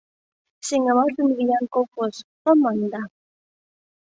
[0.67, 2.13] «Сеҥымаш» ден «Виян» колхоз—
[2.43, 3.03] мом маныда?